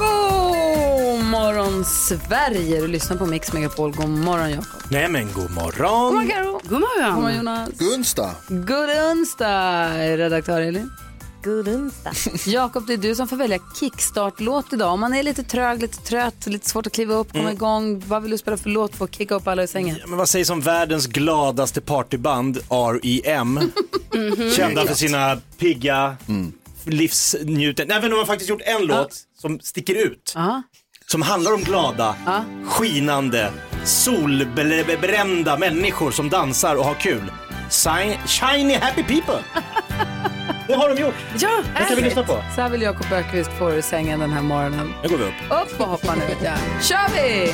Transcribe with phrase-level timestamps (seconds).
[0.00, 2.80] God morgon Sverige!
[2.80, 3.92] Du lyssnar på Mix Megapol.
[3.92, 4.66] God morgon Jakob.
[4.90, 6.02] Nej men god morgon.
[6.04, 6.60] God morgon Karo.
[6.68, 7.14] God morgon.
[7.14, 7.68] God morgon Jonas.
[7.78, 8.30] Gunsta.
[8.48, 10.90] God onsdag redaktör Elin.
[11.44, 12.12] God onsdag.
[12.46, 14.92] Jakob, det är du som får välja kickstart-låt idag.
[14.92, 17.54] Om man är lite trög, lite trött, lite svårt att kliva upp, komma Mm.
[17.54, 18.02] igång.
[18.06, 19.96] Vad vill du spela för låt för att kicka upp alla i sängen?
[20.06, 23.60] Men vad sägs om världens gladaste partyband, R.E.M.
[24.56, 26.16] Kända för sina pigga,
[26.84, 27.88] livsnjuten...
[27.88, 30.32] Men de har faktiskt gjort en låt som sticker ut.
[30.34, 30.62] Ja.
[31.06, 32.14] Som handlar om glada,
[32.66, 33.52] skinande,
[33.84, 37.32] solbrända människor som dansar och har kul.
[37.70, 39.44] Shiny, shiny happy people.
[40.70, 41.14] Det har de gjort.
[41.38, 42.32] Ja, Det kan vi lyssna på.
[42.54, 44.94] Så här vill Jakob Ökvist få ur sängen den här morgonen.
[45.02, 45.62] Nu går vi upp.
[45.62, 46.22] Upp och hoppa nu
[46.82, 47.52] kör vi!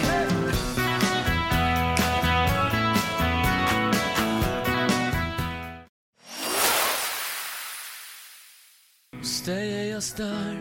[9.46, 10.58] Dig är jag stark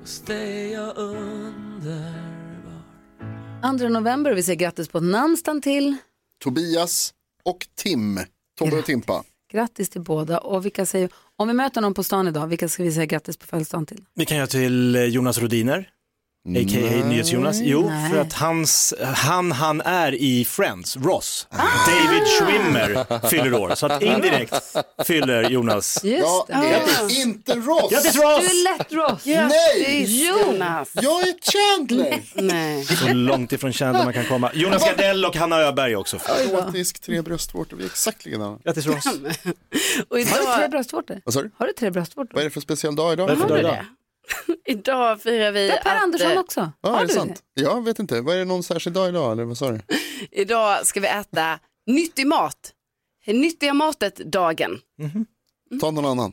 [0.00, 2.38] Hos dig är jag underbar
[3.78, 5.96] 2 november och vi säger grattis på namnsdagen till.
[6.44, 8.20] Tobias och Tim.
[8.58, 9.24] Tobbe och Timpa.
[9.52, 10.38] Grattis till båda.
[10.38, 13.36] Och vilka säger, om vi möter någon på stan idag, vilka ska vi säga grattis
[13.36, 14.04] på födelsedagen till?
[14.14, 15.90] Vi kan göra till Jonas Rodiner.
[16.56, 17.04] A.k.a.
[17.08, 17.56] NyhetsJonas.
[17.60, 18.10] Jo, Nej.
[18.10, 21.46] för att hans, han han är i Friends, Ross,
[21.86, 23.74] David Schwimmer fyller år.
[23.74, 24.54] Så att indirekt
[25.06, 26.04] fyller Jonas.
[26.04, 26.54] Just Ja, det.
[26.54, 27.90] det är inte Ross.
[27.92, 28.44] Grattis Du Ross!
[28.44, 29.22] är lätt Ross.
[29.26, 30.88] Nej, Jonas.
[30.94, 32.20] jag är Chandler.
[32.34, 32.84] Nej.
[32.84, 34.50] Så långt ifrån Chandler man kan komma.
[34.54, 36.18] Jonas Gardell och Hanna Öberg också.
[36.52, 38.58] Erotisk, tre bröstvårtor, vi är exakt likadana.
[38.64, 39.06] Grattis Ross.
[40.08, 41.20] Och Har du tre idag, bröstvårtor?
[41.24, 41.50] Vad sa du?
[41.58, 42.40] Har du tre Vad är bröstvårtor?
[42.42, 43.26] det för speciell dag idag?
[43.26, 43.84] Vad är det för dag
[44.66, 45.22] idag?
[45.22, 46.72] firar vi Det är Per att, Andersson eh, också.
[46.80, 47.42] Ja, Har är det du sant?
[47.54, 48.20] Jag vet inte.
[48.20, 49.80] Vad är det någon särskild dag idag eller vad sa du?
[50.30, 52.72] idag ska vi äta nyttig mat.
[53.26, 54.80] Nyttiga matet-dagen.
[55.80, 56.32] Ta någon annan.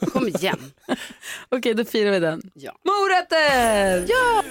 [0.12, 0.72] Kom igen.
[1.48, 2.50] Okej, då firar vi den.
[2.54, 2.72] Ja.
[2.84, 4.06] Morötter!
[4.08, 4.44] Ja!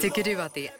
[0.00, 0.74] Tycker du att det är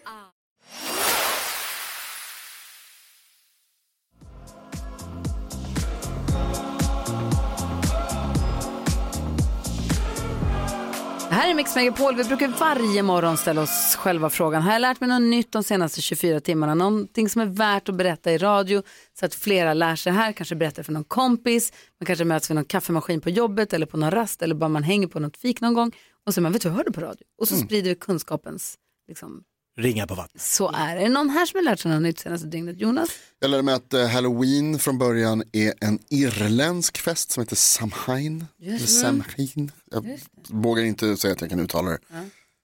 [11.38, 12.16] här är Mix Megapol.
[12.16, 14.62] Vi brukar varje morgon ställa oss själva frågan.
[14.62, 16.74] Har jag lärt mig något nytt de senaste 24 timmarna?
[16.74, 18.82] Någonting som är värt att berätta i radio
[19.18, 20.32] så att flera lär sig här.
[20.32, 21.72] Kanske berätta för någon kompis.
[22.00, 24.82] Man kanske möts vid någon kaffemaskin på jobbet eller på någon rast eller bara man
[24.82, 25.92] hänger på något fik någon gång.
[26.26, 27.24] Och så man vet du, hörde på radio.
[27.40, 28.78] Och så sprider vi kunskapens,
[29.08, 29.42] liksom,
[29.78, 30.42] Ringa på vattnet.
[30.42, 31.00] så är det.
[31.00, 32.80] Är det någon här som har lärt sig något nytt senaste dygnet?
[32.80, 33.08] Jonas?
[33.38, 38.46] Jag lärde mig att eh, halloween från början är en irländsk fest som heter Samhain.
[38.62, 39.72] Eller Samhain.
[39.90, 40.18] Jag
[40.48, 41.98] vågar inte säga att jag kan uttala det.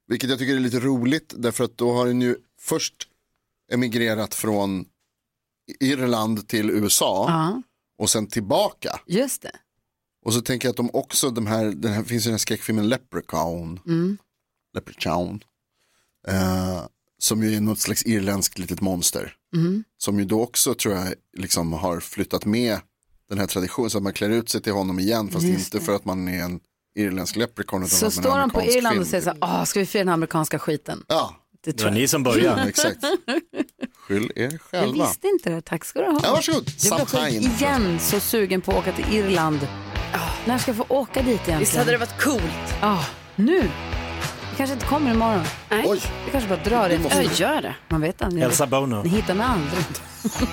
[0.08, 2.94] Vilket jag tycker är lite roligt därför att då har den ju först
[3.72, 4.84] emigrerat från
[5.80, 7.62] Irland till USA Ja,
[7.98, 9.00] och sen tillbaka.
[9.06, 9.52] just det.
[10.24, 12.38] Och så tänker jag att de också, de här, den här finns ju den här
[12.38, 13.80] skräckfilmen Leprechaun.
[13.86, 14.18] Mm.
[14.74, 15.44] Leprechaun.
[16.28, 16.82] Eh,
[17.24, 19.32] som ju är något slags irländskt litet monster.
[19.56, 19.84] Mm.
[19.98, 22.78] Som ju då också tror jag liksom har flyttat med
[23.28, 23.90] den här traditionen.
[23.90, 25.28] Så att man klär ut sig till honom igen.
[25.30, 26.60] Fast Just inte för att man är en
[26.98, 27.88] irländsk leprechaun.
[27.88, 29.10] Så står de på Irland och film.
[29.10, 31.02] säger så här, "Åh, ska vi fira den amerikanska skiten?
[31.08, 32.00] Ja, Det Det tror var jag.
[32.00, 32.62] ni som ja, började.
[32.68, 33.04] exakt.
[33.96, 35.06] Skyll er Jag själva.
[35.08, 36.20] visste inte det, tack ska du ha.
[36.22, 36.70] Ja, varsågod.
[36.82, 39.68] Jag blir igen så sugen på att åka till Irland.
[40.46, 41.60] När ska jag få åka dit egentligen?
[41.60, 42.74] Visst hade det varit coolt?
[42.80, 43.04] Ja,
[43.36, 43.70] nu.
[44.54, 45.44] Det kanske inte kommer imorgon.
[45.70, 45.84] Nej.
[45.88, 47.06] Oj, Det kanske bara drar in.
[47.10, 47.74] Jag gör det.
[47.88, 48.44] Man vet aldrig.
[48.44, 49.02] Elsa Bono.
[49.02, 49.84] Ni hittar mig aldrig.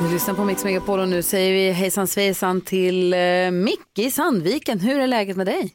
[0.00, 4.10] Du lyssnar på Mix Megapol och nu säger vi hejsan svejsan till eh, Micke i
[4.10, 4.80] Sandviken.
[4.80, 5.72] Hur är läget med dig?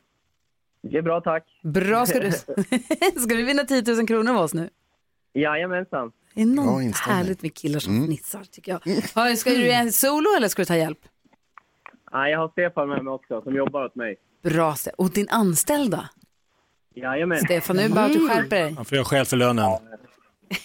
[0.92, 1.44] Det är bra, tack.
[1.64, 2.32] Bra, ska du,
[3.22, 4.70] ska du vinna 10 000 kronor av oss nu?
[5.34, 6.12] Jajamensan.
[6.36, 8.82] Det är något härligt med killar som fnissar tycker jag.
[9.16, 11.00] Ja, Ska du en solo eller ska du ta hjälp?
[12.14, 14.16] Nej, jag har Stefan med mig också, som jobbar åt mig.
[14.44, 16.10] Bra, och din anställda?
[16.96, 17.40] Jajamän.
[17.40, 18.74] Stefan, nu bara att du skärper dig.
[18.74, 19.72] Han får göra skäl för lönen.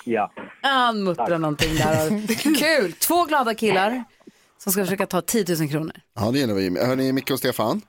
[0.04, 0.32] Ja.
[0.62, 2.26] Han muttrar någonting där.
[2.58, 2.92] Kul!
[2.92, 4.04] Två glada killar
[4.58, 5.92] som ska försöka ta 10 000 kronor.
[6.14, 6.86] ja det gillar vi.
[6.86, 7.80] Hörni, Micke och Stefan.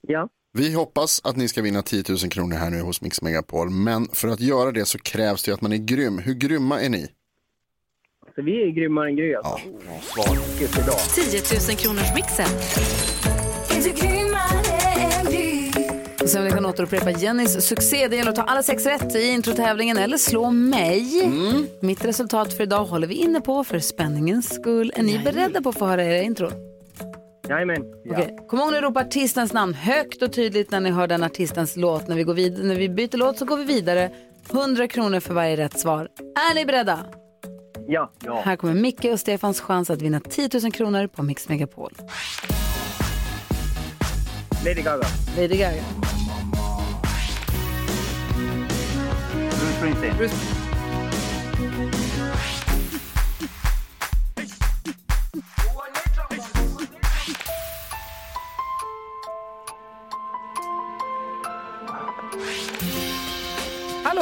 [0.00, 0.28] Ja.
[0.52, 3.70] Vi hoppas att ni ska vinna 10 000 kronor här nu hos Mix Megapol.
[3.70, 6.18] Men för att göra det så krävs det att man är grym.
[6.18, 7.08] Hur grymma är ni?
[8.34, 9.58] Så vi är grymmare än Gry alltså.
[10.02, 10.38] Svar.
[10.60, 10.98] Just idag.
[11.14, 12.48] 10 000 kronors mixen.
[16.22, 18.08] Och sen vi kan återupprepa Jennys succé.
[18.08, 21.22] Det gäller att ta alla sex rätt i introtävlingen eller slå mig.
[21.24, 21.66] Mm.
[21.80, 24.92] Mitt resultat för idag håller vi inne på för spänningens skull.
[24.96, 26.69] Är ni beredda på att få höra era intro?
[27.50, 27.84] Jajamän.
[28.04, 28.12] Ja.
[28.12, 31.76] Okej, Kom ihåg att ropa artistens namn högt och tydligt när ni hör den artistens
[31.76, 32.08] låt.
[32.08, 34.10] När vi, går vid- när vi byter låt så går vi vidare.
[34.50, 36.08] 100 kronor för varje rätt svar.
[36.50, 36.98] Är ni beredda?
[37.86, 38.10] Ja.
[38.24, 38.40] ja.
[38.44, 41.92] Här kommer Micke och Stefans chans att vinna 10 000 kronor på Mix Megapol.
[44.64, 45.06] Lady Gaga.
[45.36, 45.82] Lady Gaga.
[49.60, 50.59] Bruce Springsteen.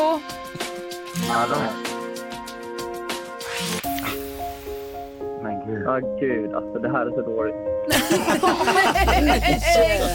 [0.08, 0.20] Hallå?
[1.28, 1.56] Hallå.
[5.42, 5.82] Men gud.
[5.86, 6.54] Ja, gud.
[6.54, 7.54] Alltså det här är så dåligt.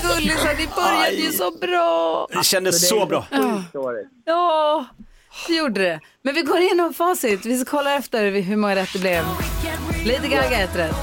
[0.04, 2.28] Gullisar, ni började ju så bra.
[2.31, 3.25] Det kändes så bra.
[3.31, 4.07] Sjukt dåligt.
[4.25, 4.86] Ja,
[5.48, 6.00] det gjorde det.
[6.22, 7.45] Men vi går igenom facit.
[7.45, 9.24] Vi ska kolla efter hur många rätt det blev.
[10.06, 10.95] Lady Gaga ett rätt.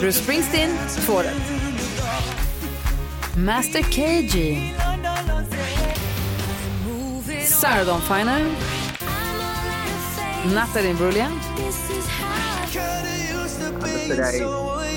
[0.00, 0.70] Bruce Springsteen
[1.00, 1.42] två rätt.
[3.46, 4.58] Master KG.
[7.60, 8.46] Sarah Dawn Finer.
[10.54, 11.32] Natalie Imbruglia.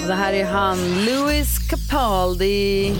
[0.07, 2.93] Det här är han Louis Capaldi.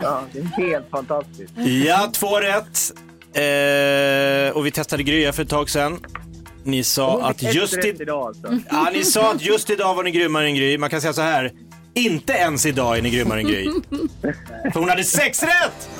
[0.00, 1.52] Ja, det är helt fantastiskt.
[1.86, 2.92] Ja, två rätt.
[3.34, 6.00] Eh, och vi testade Gry här för ett tag sedan.
[6.64, 8.58] Ni sa att just, i, idag alltså.
[8.70, 10.78] ja, ni sa att just idag var ni grymmare än Gry.
[10.78, 11.52] Man kan säga så här.
[11.94, 13.64] Inte ens idag är ni grymmare än Gry.
[14.72, 15.90] För hon hade sex rätt!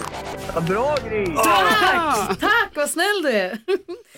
[0.55, 1.26] Ja, bra Gry!
[1.26, 2.38] Tack!
[2.41, 3.58] Tack, vad snäll du är.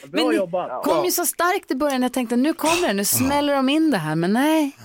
[0.07, 0.83] Bra Men jobbat.
[0.85, 2.03] kom ju så starkt i början.
[2.03, 4.15] Jag tänkte nu kommer det, nu smäller de in det här.
[4.15, 4.77] Men nej.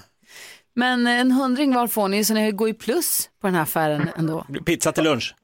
[0.75, 4.09] Men en hundring var får ni så ni går ju plus på den här affären
[4.17, 4.45] ändå.
[4.65, 5.35] Pizza till lunch.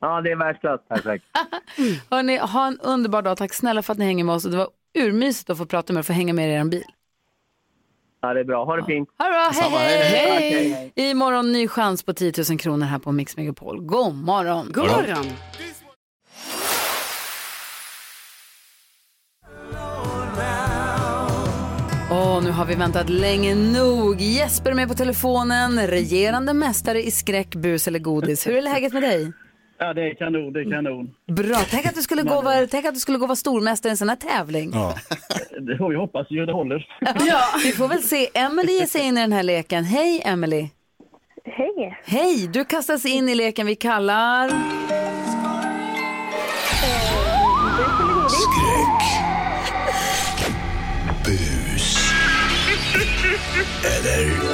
[0.00, 0.80] Ja, det är världsklass.
[0.88, 1.24] Perfekt.
[2.10, 3.36] Hörrni, ha en underbar dag.
[3.36, 4.42] Tack snälla för att ni hänger med oss.
[4.42, 4.68] Det var
[4.98, 6.84] urmysigt att få prata med er och få hänga med er i er bil.
[8.22, 8.64] Ja, det är bra.
[8.64, 9.08] Ha det fint.
[9.18, 10.92] Ha det bra, hej Detsamma, hej, hej!
[10.96, 11.10] hej.
[11.10, 13.80] Imorgon ny chans på 10 000 kronor här på Mix Megapol.
[13.80, 14.72] God morgon!
[14.72, 15.24] God morgon.
[22.12, 24.20] Åh, nu har vi väntat länge nog.
[24.20, 28.46] Jesper är med på telefonen, regerande mästare i skräck, bus eller godis.
[28.46, 29.32] Hur är läget med dig?
[29.82, 31.14] Ja, det är kanon, det är kanon.
[31.26, 33.36] Bra, tänk att du skulle gå och vara, tänk att du skulle gå och vara
[33.36, 34.70] stormästare i en sån här tävling.
[34.74, 34.94] Ja.
[35.60, 36.88] Det får vi hoppas ju det håller.
[37.00, 37.40] Ja.
[37.64, 38.28] Vi får väl se.
[38.34, 39.84] Emily ger sig in i den här leken.
[39.84, 40.68] Hej Emily.
[41.44, 41.98] Hej.
[42.04, 44.50] Hej, du kastas in i leken vi kallar...
[53.66, 54.49] Och det är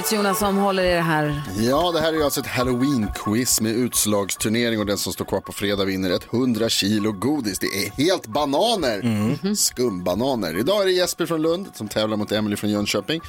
[0.00, 1.42] NyhetsJonas som håller i det här.
[1.56, 5.40] Ja, det här är ju alltså ett halloween-quiz med utslagsturnering och den som står kvar
[5.40, 7.58] på fredag vinner 100 kilo godis.
[7.58, 10.58] Det är helt bananer, skumbananer.
[10.58, 13.20] Idag är det Jesper från Lund som tävlar mot Emily från Jönköping.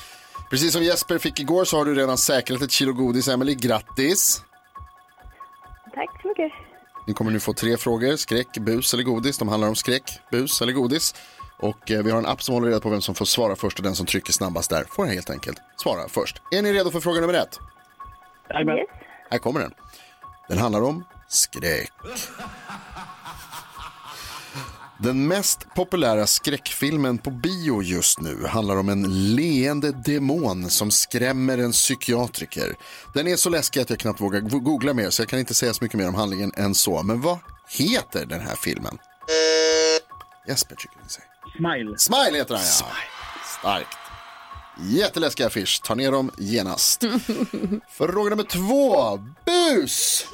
[0.50, 3.56] Precis som Jesper fick igår så har du redan säkrat ett kilo godis, Emily.
[3.56, 4.44] Grattis!
[5.96, 6.52] Tack så mycket.
[7.08, 9.38] Ni kommer nu få tre frågor, skräck, bus eller godis.
[9.38, 11.16] De handlar om skräck, bus eller godis.
[11.62, 13.78] Och eh, vi har en app som håller reda på vem som får svara först
[13.78, 16.42] och den som trycker snabbast där får helt enkelt svara först.
[16.52, 17.60] Är ni redo för fråga nummer ett?
[18.50, 18.78] Jajamän.
[18.78, 18.88] Yes.
[19.30, 19.72] Här kommer den.
[20.50, 21.92] Den handlar om skräck.
[25.00, 31.58] Den mest populära skräckfilmen på bio just nu handlar om en leende demon som skrämmer
[31.58, 32.76] en psykiatriker.
[33.14, 35.54] Den är så läskig att jag knappt vågar go- googla mer så jag kan inte
[35.54, 37.04] säga så mycket mer om handlingen än så.
[37.04, 37.40] Men vad
[37.70, 38.98] heter den här filmen?
[40.48, 41.31] Jesper tycker ni säger.
[41.58, 41.98] Smile.
[41.98, 42.88] Smile heter den ja.
[43.60, 43.98] Starkt.
[44.80, 45.82] Jätteläskig affisch.
[45.84, 47.04] Ta ner dem genast.
[47.90, 49.18] Fråga nummer två.
[49.46, 50.26] Bus!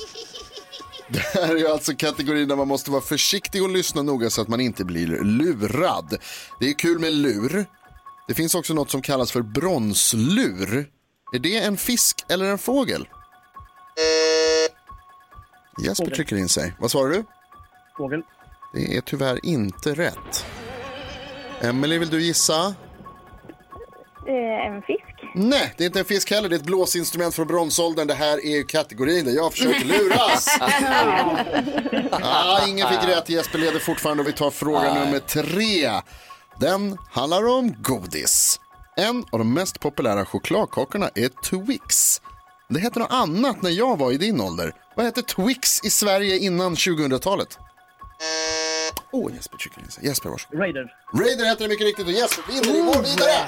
[1.09, 4.41] Det här är ju alltså kategorin där man måste vara försiktig och lyssna noga så
[4.41, 6.17] att man inte blir lurad.
[6.59, 7.65] Det är kul med lur.
[8.27, 10.89] Det finns också något som kallas för bronslur.
[11.33, 13.07] Är det en fisk eller en fågel?
[15.83, 16.73] Jesper trycker in sig.
[16.79, 17.23] Vad svarar du?
[17.97, 18.21] Fågel.
[18.73, 20.45] Det är tyvärr inte rätt.
[21.61, 22.75] Emily, vill du gissa?
[24.27, 25.03] Eh, en fisk.
[25.35, 26.49] Nej, det är inte en fisk heller.
[26.49, 28.07] Det är ett blåsinstrument från bronsåldern.
[28.07, 30.47] Det här är ju kategorin där jag försöker luras.
[32.21, 33.29] ah, ingen fick rätt.
[33.29, 35.91] Jesper leder fortfarande och vi tar fråga nummer tre.
[36.59, 38.59] Den handlar om godis.
[38.95, 42.21] En av de mest populära chokladkakorna är Twix.
[42.69, 44.71] Det hette något annat när jag var i din ålder.
[44.95, 47.57] Vad hette Twix i Sverige innan 2000-talet?
[49.11, 50.05] Åh, Jesper trycker in sig.
[50.05, 50.59] Jesper, varsågod.
[50.59, 50.93] Raider.
[51.13, 52.73] Raider heter det mycket riktigt och Jesper vinner.
[52.73, 53.47] Vi går vidare.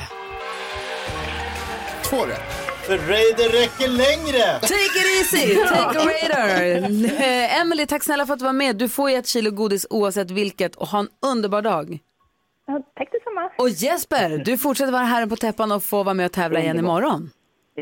[2.04, 2.42] Två rätt.
[2.86, 4.60] För Raider räcker längre.
[4.60, 7.22] Take it easy, take a raider.
[7.22, 8.76] Eh, Emily, tack snälla för att du var med.
[8.76, 12.00] Du får ju ett kilo godis oavsett vilket och ha en underbar dag.
[12.68, 13.50] Ja, tack detsamma.
[13.58, 16.78] Och Jesper, du fortsätter vara herren på täppan och får vara med och tävla igen
[16.78, 17.02] Underbart.
[17.02, 17.30] imorgon.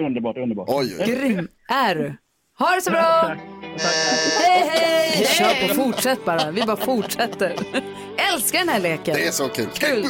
[0.08, 0.68] Underbart, underbart.
[0.72, 1.06] Oj, oj.
[1.06, 2.18] Grym är du.
[2.60, 3.36] Ha det så bra!
[4.40, 5.26] Hej, hej!
[5.28, 6.52] Kör på, fortsätt bara.
[6.52, 7.56] Vi bara fortsätter.
[8.34, 9.16] Älskar den här leken.
[9.16, 9.70] Det är så kul.
[9.74, 10.06] Kul.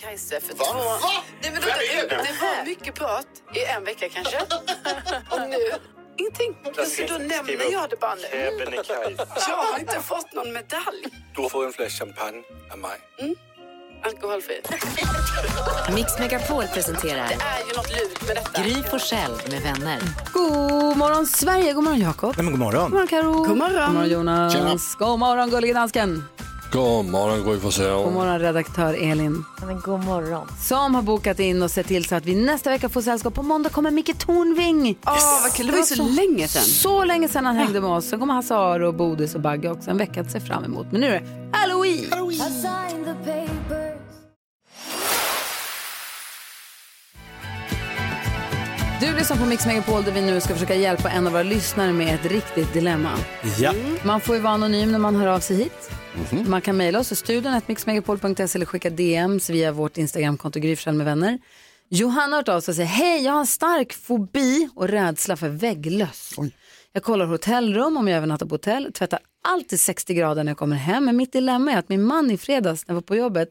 [0.00, 0.64] Kajse för två...
[1.42, 4.40] Nej, men då, det, det var mycket prat i en vecka kanske.
[5.30, 5.56] Och nu,
[6.16, 6.56] ingenting.
[6.86, 8.28] Så då nämner jag det bara nu.
[9.48, 11.04] Jag har inte fått någon medalj.
[11.36, 12.98] Du fått en flaska champagne av mig.
[14.02, 14.54] Alkoholfri.
[15.94, 18.62] Mix Megapol presenterar Det är ju något lurt med detta.
[18.62, 19.98] Gry Forssell med vänner.
[20.32, 22.34] God morgon Sverige, god morgon Jakob.
[22.36, 22.82] Nej, men god morgon.
[22.82, 23.32] God morgon Karo.
[23.32, 23.86] God morgon.
[23.86, 24.52] God morgon Jonas.
[24.52, 24.76] Tjena.
[24.98, 26.24] God morgon gullige dansken.
[26.72, 28.04] God morgon, Gry Forssell.
[28.04, 29.44] God morgon redaktör Elin.
[29.66, 30.48] Men god morgon.
[30.68, 33.34] Som har bokat in och sett till så att vi nästa vecka får sällskap.
[33.34, 34.98] På måndag kommer Micke Tornving.
[35.06, 35.66] Åh, vad kul.
[35.66, 36.62] Det var ju så länge sedan.
[36.62, 38.04] Så länge sedan han hängde med oss.
[38.08, 39.90] Sen kommer Hasse Aro, Bodis och Bagge också.
[39.90, 40.86] En vecka att se fram emot.
[40.92, 42.10] Men nu är det Halloween.
[49.00, 51.92] Du lyssnar på Mix Megapol där vi nu ska försöka hjälpa en av våra lyssnare
[51.92, 53.10] med ett riktigt dilemma.
[53.58, 53.74] Ja.
[54.04, 55.90] Man får ju vara anonym när man hör av sig hit.
[56.46, 60.94] Man kan mejla oss i studion, mixmegapol.se eller skicka DMs via vårt Instagramkonto Gry Forssell
[60.94, 61.38] med vänner.
[61.88, 65.36] Johanna har hört av sig och säger, hej jag har en stark fobi och rädsla
[65.36, 66.34] för vägglöss.
[66.92, 70.76] Jag kollar hotellrum om jag övernattar på hotell, tvättar alltid 60 grader när jag kommer
[70.76, 71.04] hem.
[71.04, 73.48] Men mitt dilemma är att min man i fredags när jag var på jobbet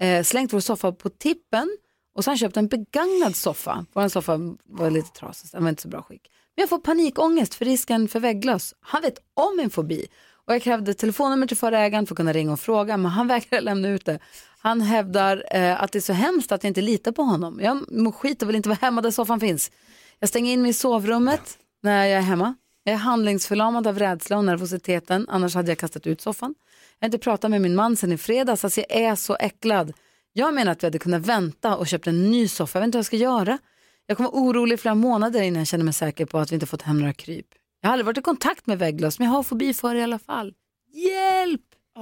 [0.00, 1.76] eh, slängt vår soffa på tippen
[2.14, 3.86] och så har han köpt en begagnad soffa.
[3.92, 6.22] Vår soffa var lite trasig, den var inte så bra skick.
[6.56, 8.74] Men jag får panikångest för risken för vägglöss.
[8.80, 10.06] Han vet om min fobi.
[10.46, 13.26] Och jag krävde telefonnummer till förra ägaren för att kunna ringa och fråga, men han
[13.28, 14.18] vägrar lämna ut det.
[14.58, 17.60] Han hävdar eh, att det är så hemskt att jag inte litar på honom.
[17.62, 19.70] Jag mår skit och vill inte vara hemma där soffan finns.
[20.18, 22.54] Jag stänger in mig i sovrummet när jag är hemma.
[22.84, 26.54] Jag är handlingsförlamad av rädsla och nervositeten, annars hade jag kastat ut soffan.
[26.98, 29.92] Jag har inte pratat med min man sedan i fredags, alltså jag är så äcklad.
[30.32, 32.98] Jag menar att vi hade kunnat vänta och köpt en ny soffa, jag vet inte
[32.98, 33.58] vad jag ska göra.
[34.06, 36.54] Jag kommer vara orolig i flera månader innan jag känner mig säker på att vi
[36.54, 37.46] inte fått hem några kryp.
[37.80, 40.02] Jag har aldrig varit i kontakt med vägglöss, men jag har fobi för det i
[40.02, 40.54] alla fall.
[40.92, 41.60] Hjälp,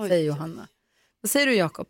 [0.09, 0.69] säger Johanna.
[1.21, 1.87] Vad säger du Jakob?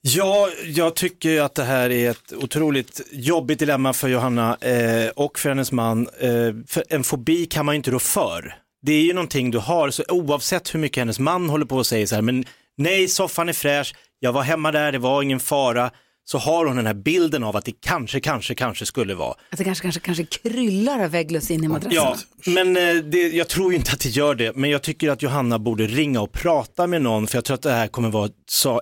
[0.00, 5.38] Ja, jag tycker att det här är ett otroligt jobbigt dilemma för Johanna eh, och
[5.38, 6.08] för hennes man.
[6.18, 8.54] Eh, för en fobi kan man ju inte rå för.
[8.82, 11.86] Det är ju någonting du har, så oavsett hur mycket hennes man håller på och
[11.86, 12.44] säger så här, men
[12.76, 15.90] nej, soffan är fräsch, jag var hemma där, det var ingen fara,
[16.24, 19.34] så har hon den här bilden av att det kanske, kanske, kanske skulle vara.
[19.50, 21.94] Att det kanske, kanske, kanske kryllar av vägglöss in i madrassen.
[21.94, 22.16] Ja,
[22.46, 25.22] men eh, det, jag tror ju inte att det gör det, men jag tycker att
[25.22, 28.30] Johanna borde ringa och prata med någon, för jag tror att det här kommer vara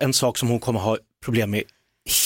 [0.01, 1.63] en sak som hon kommer ha problem med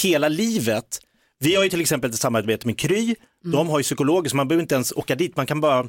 [0.03, 0.99] hela livet.
[1.39, 4.49] Vi har ju till exempel ett samarbete med Kry, de har ju psykologer så man
[4.49, 5.89] behöver inte ens åka dit, man kan bara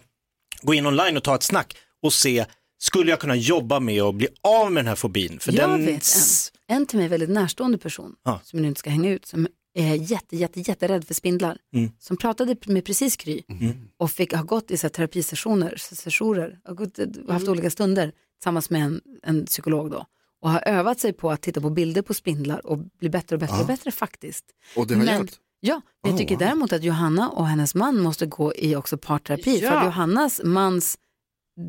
[0.62, 2.45] gå in online och ta ett snack och se,
[2.79, 5.39] skulle jag kunna jobba med och bli av med den här fobin?
[5.39, 5.86] För jag den...
[5.86, 6.01] vet en,
[6.67, 8.39] en till mig väldigt närstående person, Ja.
[8.43, 11.57] som jag nu inte ska hänga ut, som är jätte, jätte, jätterädd för spindlar.
[11.74, 11.91] Mm.
[12.00, 13.41] Som pratade med precis Kry
[13.97, 18.69] och fick, har gått i så här, terapisessioner, sessioner, har gått, haft olika stunder tillsammans
[18.69, 20.05] med en, en psykolog då.
[20.41, 23.39] Och har övat sig på att titta på bilder på spindlar och bli bättre och
[23.39, 23.62] bättre Ja.
[23.62, 24.45] och bättre faktiskt.
[24.75, 25.39] Och det har Men- hjälpt?
[25.59, 26.39] Ja, men jag Oh, tycker wow.
[26.39, 29.59] däremot att Johanna och hennes man måste gå i också parterapi.
[29.59, 29.79] För Ja.
[29.79, 30.97] att Johannas mans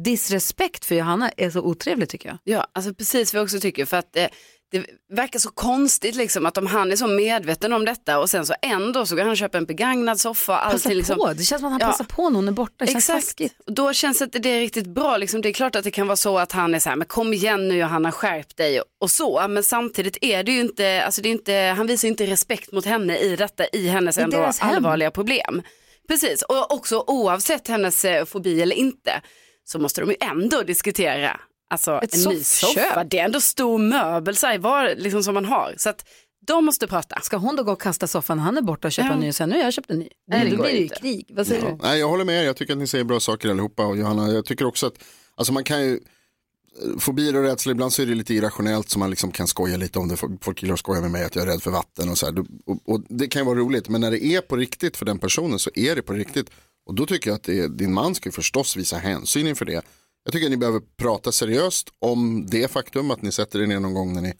[0.04, 2.38] disrespekt för Johanna är så otrevlig tycker jag.
[2.44, 3.84] Ja, alltså precis vad jag också tycker.
[3.84, 4.26] För att eh,
[4.70, 8.46] det verkar så konstigt liksom att om han är så medveten om detta och sen
[8.46, 10.56] så ändå så går han och köper en begagnad soffa.
[10.70, 11.16] Passa liksom.
[11.18, 11.86] på, det känns som att han Ja.
[11.86, 12.84] passar på när hon är borta.
[12.84, 13.54] Det känns Exakt, taskigt.
[13.66, 15.16] och då känns inte det riktigt bra.
[15.16, 17.06] Liksom, det är klart att det kan vara så att han är så här, men
[17.06, 19.48] kom igen nu Johanna, skärp dig och, så.
[19.48, 22.84] Men samtidigt är det ju inte, alltså det är inte, han visar inte respekt mot
[22.84, 24.74] henne i detta, i hennes är ändå deras hem.
[24.76, 25.62] allvarliga problem.
[26.08, 29.20] Precis, och också oavsett hennes eh, fobi eller inte,
[29.64, 32.84] så måste de ju ändå diskutera Alltså Ett en ny soffköp.
[32.88, 35.74] soffa, det är ändå stor möbel så här, var, liksom, som man har.
[35.76, 36.04] Så att
[36.46, 37.20] de måste prata.
[37.20, 39.14] Ska hon då gå och kasta soffan när han är borta och köpa Ja.
[39.14, 40.08] en ny och säga nu har jag köpt en ny?
[40.30, 40.94] Nej, det då blir det ju inte.
[40.94, 41.26] krig.
[41.36, 41.70] Vad säger Ja.
[41.70, 41.76] du?
[41.82, 42.46] Nej, jag håller med er.
[42.46, 43.86] Jag tycker att ni säger bra saker allihopa.
[43.86, 44.94] Och Johanna, jag tycker också att
[45.34, 48.98] alltså man kan ju, eh, fobier och rädsla, ibland så är det lite irrationellt så
[48.98, 50.16] man liksom kan skoja lite om det.
[50.40, 52.38] Folk gillar att skoja med mig att jag är rädd för vatten och så här.
[52.66, 55.18] Och, och det kan ju vara roligt, men när det är på riktigt för den
[55.18, 56.50] personen så är det på riktigt.
[56.86, 59.64] Och då tycker jag att det är, din man ska ju förstås visa hänsyn inför
[59.64, 59.82] det.
[60.28, 63.80] Jag tycker att ni behöver prata seriöst om det faktum att ni sätter er ner
[63.80, 64.34] någon gång när ni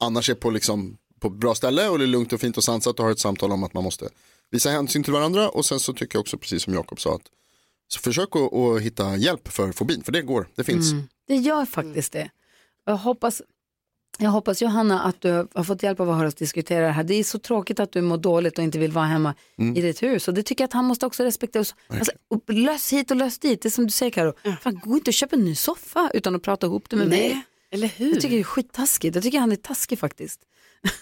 [0.00, 2.64] annars är på, liksom, på ett bra ställe och det är lugnt och fint och
[2.64, 4.08] sansat och har ett samtal om att man måste
[4.50, 7.22] visa hänsyn till varandra och sen så tycker jag också precis som Jakob sa att
[7.88, 10.92] Så försök att, att hitta hjälp för fobin, för det går, det finns.
[10.92, 11.04] Mm.
[11.26, 12.30] Det gör faktiskt det.
[12.84, 13.42] Jag hoppas,
[14.18, 17.04] jag hoppas Johanna att du har fått hjälp av att höra oss diskutera det här.
[17.04, 19.76] Det är så tråkigt att du mår dåligt och inte vill vara hemma Mm.
[19.76, 20.28] i ditt hus.
[20.28, 21.60] Och det tycker jag att han måste också respektera.
[21.60, 21.74] oss.
[21.88, 23.62] Alltså, och lös hit och lös dit.
[23.62, 24.32] Det är som du säger Karo.
[24.62, 27.18] Fan, gå inte och köp en ny soffa utan att prata ihop det med Nej,
[27.28, 27.42] mig.
[27.70, 28.10] eller hur?
[28.12, 29.14] Jag tycker det är skittaskigt.
[29.14, 30.40] Jag tycker han är taskig faktiskt.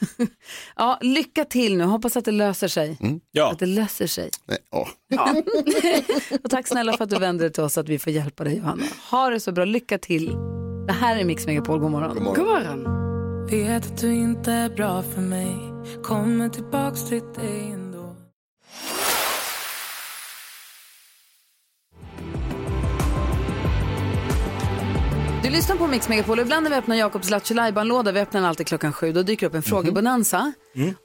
[0.76, 1.84] ja, lycka till nu.
[1.84, 2.98] Hoppas att det löser sig.
[3.30, 3.52] Ja.
[3.52, 4.30] Att det löser sig.
[4.46, 4.88] Nej, åh.
[6.44, 8.44] och tack snälla för att du vände dig till oss så att vi får hjälpa
[8.44, 8.84] dig Johanna.
[9.10, 9.64] Ha det så bra.
[9.64, 10.36] Lycka till.
[10.90, 11.78] Det här är Mix Megapol.
[11.78, 12.24] God morgon.
[12.34, 13.46] God morgon.
[13.46, 15.56] Vet att du inte är bra för mig
[16.02, 18.16] Kommer tillbaks till dig ändå
[25.42, 27.54] Du lyssnar på Mix Megapol och ibland när vi öppnar Jakobs Lattjo
[27.84, 30.52] låda vi öppnar den alltid klockan sju, då dyker upp en frågebonanza.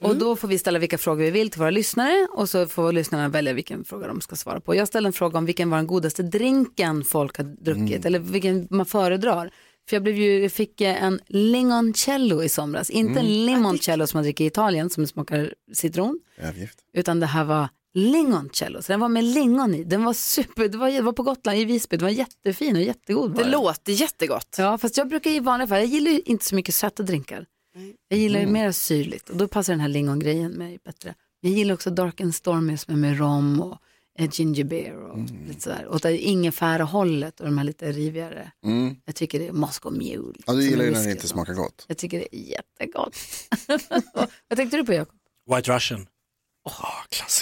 [0.00, 2.92] Och då får vi ställa vilka frågor vi vill till våra lyssnare och så får
[2.92, 4.74] lyssnarna välja vilken fråga de ska svara på.
[4.74, 8.66] Jag ställde en fråga om vilken var den godaste drinken folk har druckit eller vilken
[8.70, 9.50] man föredrar.
[9.88, 14.24] För jag, blev ju, fick eh, en limoncello i somras, inte en limoncello som man
[14.24, 16.78] dricker i Italien som smakar citron, Övergift.
[16.92, 19.84] utan det här var lingoncello, så den var med lingon i.
[19.84, 22.82] Den var super, det var, det var på Gotland i Visby, den var jättefin och
[22.82, 23.34] jättegod.
[23.34, 24.54] Det låter jättegott.
[24.58, 27.46] Ja, fast jag brukar i vanliga fall, jag gillar ju inte så mycket söta drinkar.
[28.08, 31.14] Jag gillar ju mer syrligt och då passar den här lingongrejen mig bättre.
[31.40, 33.78] Jag gillar också dark and stormy som är med rom och
[34.18, 35.18] ginger beer och
[35.48, 35.84] lite sådär.
[35.86, 38.50] Och det är ingefärahållet och de här lite rivigare.
[38.64, 38.96] Mm.
[39.04, 40.38] Jag tycker det är Moscow Mule.
[40.46, 41.84] Ja, du gillar ju när det inte smakar gott.
[41.88, 43.16] Jag tycker det är jättegott.
[44.48, 45.14] Vad tänkte du på Jakob?
[45.54, 46.06] White Russian.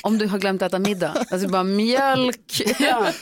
[0.03, 2.63] Om du har glömt att äta middag, alltså bara mjölk.
[2.81, 3.13] Ja,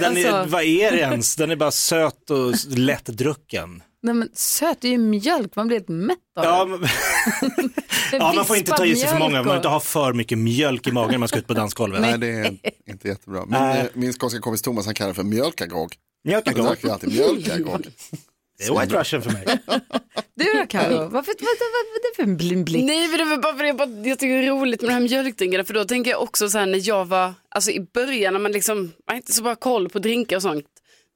[0.00, 1.36] den är, Alltså- vad är det ens?
[1.36, 3.82] Den är bara söt och lättdrucken.
[4.02, 6.88] Nej men söt, det är ju mjölk, man blir helt mätt av Ja, men,
[8.12, 10.38] ja, man får inte ta i sig för många, man får inte ha för mycket
[10.38, 12.00] mjölk i magen när man ska ut på dansgolvet.
[12.00, 12.56] Nej, det är
[12.86, 13.44] inte jättebra.
[13.46, 15.94] Min, eh, min skånska kompis Thomas han kallar det för mjölkagrogg.
[16.24, 16.64] Mjölkagrogg.
[16.64, 17.86] Då drack vi alltid mjölkagrogg.
[18.58, 19.44] Det är White Russian för mig.
[20.34, 22.84] Du då Carro, varför, vad, vad, vad är det för en blind blick?
[22.84, 24.94] Nej, men det var bara för jag, bara, jag tycker det är roligt med de
[24.94, 28.32] här mjölkdrinkarna för då tänker jag också så här när jag var, alltså i början
[28.32, 30.64] när man liksom, man inte så bra koll på drinkar och sånt.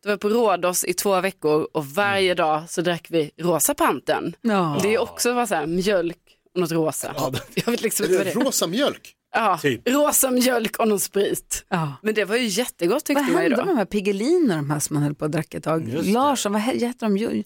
[0.06, 4.36] Då var på Rhodos i två veckor och varje dag så drack vi rosa panten.
[4.40, 4.78] Ja.
[4.82, 6.18] Det är också så här, mjölk
[6.54, 7.14] och något rosa.
[7.54, 8.34] Jag vet liksom det vad det är.
[8.34, 9.14] rosa mjölk?
[9.34, 9.88] Ja, Typ.
[9.88, 11.64] rosa mjölk och någon sprit.
[11.68, 11.92] Ja.
[12.02, 13.64] Men det var ju jättegott tyckte Vad man ju hände då.
[13.64, 15.88] med de här Piggelin och de här som man höll på att dricka ett tag?
[15.88, 16.12] Just det.
[16.12, 17.44] Larsson, vad he- hette de?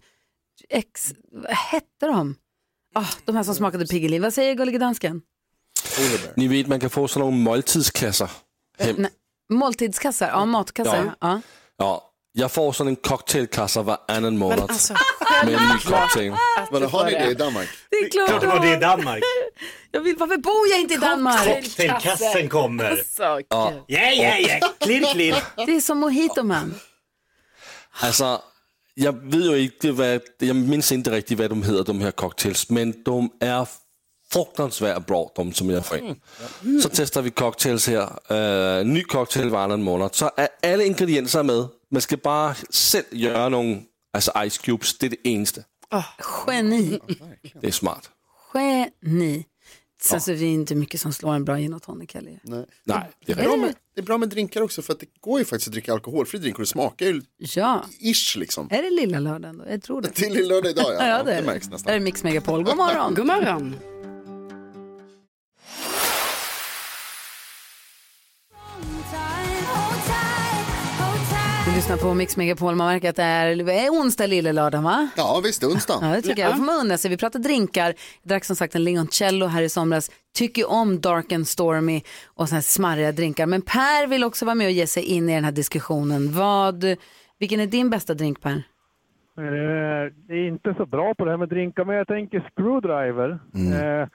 [0.68, 2.34] Ex, vad hette de?
[2.94, 4.22] Ah, de här som smakade Piggelin.
[4.22, 5.22] Vad säger gullige dansken?
[6.36, 8.30] Ni vet, man kan få sådan nogle måltidskasser
[8.78, 8.96] hem.
[8.98, 9.10] Nej.
[9.50, 11.04] Måltidskassar, ja matkassar.
[11.04, 11.12] Ja.
[11.20, 11.40] Ja.
[11.76, 14.94] Ja, jag får sådan en cocktailkasse varannan Men månad alltså,
[15.44, 16.32] med en ny cocktail.
[16.70, 17.68] Vadå, har ni det i Danmark?
[17.90, 19.22] Det är klart, Klart det var det i Danmark.
[19.90, 21.44] Jag vill, varför bor jag inte i Danmark?
[21.44, 23.02] Cocktailkassen kommer.
[23.16, 23.72] så Ja.
[23.86, 24.60] Ja, ja.
[24.80, 25.34] Klirr, klirr.
[25.66, 26.74] Det är som mojito man.
[28.00, 28.40] Altså,
[28.96, 32.70] jeg ved jo ikke, hvad, jeg minns inte riktigt, hvad de hedder, de her cocktails,
[32.70, 33.64] men de er
[34.32, 36.16] fruktansvärt bra, de som jeg får ind.
[36.82, 38.18] Så tester vi cocktails her.
[38.32, 40.10] Øh, ny cocktail varannan månad.
[40.12, 41.64] Så er alle ingredienser med.
[41.92, 43.80] Man skal bare selv gøre nogle,
[44.14, 45.64] altså ice cubes, det er det eneste.
[46.48, 46.98] Geni.
[47.60, 48.10] Det är smart.
[48.54, 49.44] Geni.
[50.02, 52.38] Sen så är det inte mycket som slår en bra gin och tonic heller.
[52.44, 52.64] Nej.
[52.84, 55.00] Nej, det är Det är, bra med, det är bra med drinkar också för att
[55.00, 58.68] det går ju faktiskt att dricka alkoholfri drink och det smakar ju Ja, ish liksom.
[58.70, 59.64] är det lilla lördagen då?
[59.70, 60.10] Jag tror det.
[60.10, 61.72] Till lillördag idag ja, Ja, det, det, är märks det.
[61.72, 61.90] nästan.
[61.90, 62.62] Här är Mix Megapol.
[62.64, 63.14] God morgon.
[63.14, 63.76] God morgon.
[71.80, 72.74] Lyssnar på Mix Megapol.
[72.74, 75.08] Man märker att det är, är onsdag lille lördag va?
[75.16, 75.98] Ja visst, onsdag.
[76.02, 76.56] Ja, det tycker jag.
[76.56, 77.10] får man unna sig.
[77.10, 77.84] Vi pratar drinkar.
[78.22, 80.10] Jag drack som sagt en limoncello här i somras.
[80.34, 83.46] Tycker om dark and stormy och såna här smarriga drinkar.
[83.46, 86.32] Men Per vill också vara med och ge sig in i den här diskussionen.
[86.32, 86.84] Vad,
[87.38, 88.50] vilken är din bästa drink Per?
[88.50, 88.62] Eh,
[90.28, 93.30] Det är inte så bra på det här med drinkar, men jag tänker screwdriver.
[93.30, 94.08] Eh,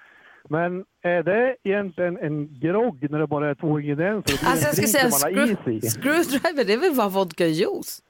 [0.50, 4.40] Men är det egentligen en grogg när det bara är två ingredienser?
[4.46, 5.56] Alltså jag ska säga screw,
[5.90, 8.02] screwdriver, det är väl bara vodka juice?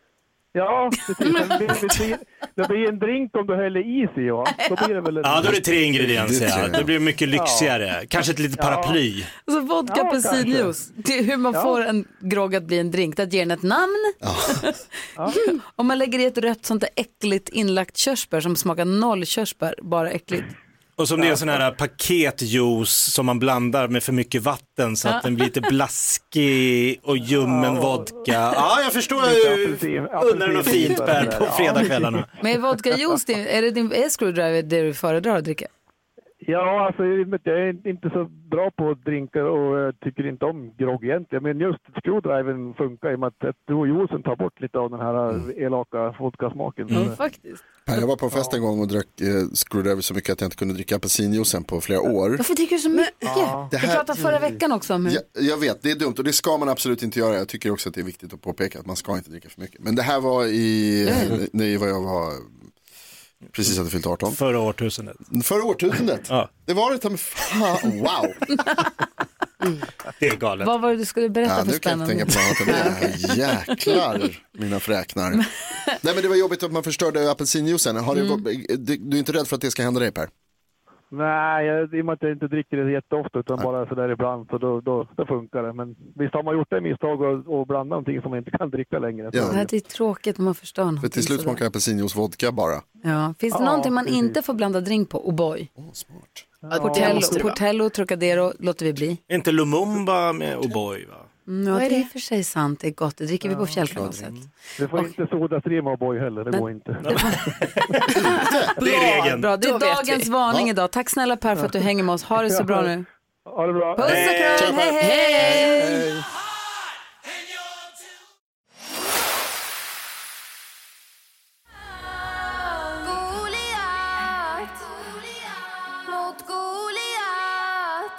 [0.57, 2.17] Ja, precis.
[2.55, 4.45] Det blir, en drink om du häller is i, va?
[4.69, 5.23] Då blir det väl en...
[5.25, 6.45] Ja, då är det tre ingredienser.
[6.47, 6.67] Ja.
[6.77, 8.05] Det blir mycket lyxigare.
[8.07, 9.23] Kanske ett litet paraply.
[9.45, 10.91] Alltså vodka Ja, apelsinjuice.
[10.95, 11.61] Det är hur man Ja.
[11.61, 13.19] får en grogg att bli en drink.
[13.19, 14.13] Att ge den ett namn.
[15.75, 19.75] Om man lägger i ett rött sånt där äckligt inlagt körsbär som smakar noll körsbär,
[19.81, 20.45] bara äckligt.
[20.97, 25.09] Och som det är sån här paketjuice som man blandar med för mycket vatten så
[25.09, 28.31] att den blir lite blaskig och ljummen vodka.
[28.33, 29.23] Ja, jag förstår.
[30.11, 32.29] Jag undrar något fint Per på fredagskvällarna.
[32.41, 35.65] Men är vodka juice, det- är, det din, är screwdriver det du föredrar att dricka?
[36.47, 41.03] Ja, alltså jag är inte så bra på drinkar och jag tycker inte om grogg
[41.03, 41.43] egentligen.
[41.43, 44.77] Men just screwdriven funkar i och med att att du och juicen tar bort lite
[44.77, 45.51] av den här Mm.
[45.65, 46.89] elaka vodkasmaken.
[46.89, 47.63] Mm, faktiskt.
[47.85, 50.47] Jag var på en fest en gång och drack eh, screwdriver så mycket att jag
[50.47, 52.29] inte kunde dricka apelsinjuicen på flera år.
[52.29, 53.19] Varför dricker du så mycket?
[53.71, 55.13] Det Vi här- pratade förra veckan också om hur...
[55.13, 57.35] Jag, jag vet, det är dumt och det ska man absolut inte göra.
[57.35, 59.61] Jag tycker också att det är viktigt att påpeka att man ska inte dricka för
[59.61, 59.81] mycket.
[59.83, 61.39] Men det här var i, Mm.
[61.53, 62.31] nej, vad jag var,
[63.51, 64.35] precis hade fyllt 18.
[64.35, 65.17] Förra årtusendet.
[65.43, 66.21] Förra årtusendet?
[66.29, 66.49] Ja.
[66.65, 68.25] Det var det, ta mig fan, wow.
[70.19, 70.67] Det är galet.
[70.67, 72.25] Vad var det du skulle berätta Ja, för nu kan jag spännande?
[72.25, 73.35] tänka på något det.
[73.35, 75.29] Jäklar, mina fräknar.
[75.31, 75.45] Nej
[76.01, 77.95] men det var jobbigt att man förstörde apelsinjuicen.
[77.95, 78.43] Har Mm.
[78.43, 80.29] det, du, du är inte rädd för att det ska hända dig Per?
[81.17, 84.47] Nej, jag, i och med att jag inte dricker det jätteofta utan bara sådär ibland
[84.49, 85.73] så då, då, då funkar det.
[85.73, 88.69] Men visst har man gjort det misstag och, och blandat någonting som man inte kan
[88.69, 89.29] dricka längre.
[89.33, 89.47] Ja.
[89.51, 92.81] Det här är tråkigt när man förstör För någonting till slut smakar apelsinjuice vodka bara.
[93.03, 93.33] Ja.
[93.39, 94.19] Finns det Ja, någonting man precis.
[94.23, 95.31] inte får blanda drink på?
[95.31, 95.67] O'boy.
[96.61, 97.53] Ja, det Portello, måste det vara.
[97.53, 99.17] Portello, Trocadero låter vi bli.
[99.31, 101.15] Inte Lumumba med O'boy va?
[101.47, 102.05] Mm, ja, Vad är det är i det?
[102.05, 102.79] och för sig sant.
[102.79, 103.17] Det är gott.
[103.17, 104.33] Det dricker vi på fjällkalaset.
[104.77, 106.91] Du får inte sodastreama och boy heller, det går inte.
[108.77, 109.41] Det är regeln.
[109.41, 110.29] Bra, det är dagens vi.
[110.31, 110.91] varning idag.
[110.91, 112.23] Tack snälla Per för att du hänger med oss.
[112.23, 113.05] Ha det så bra nu.
[113.45, 113.95] Ha det bra.
[113.95, 116.23] Puss och kram, hej hej!